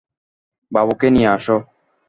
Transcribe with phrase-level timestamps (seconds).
[0.71, 1.57] বাবুকে নিয়ে আসো।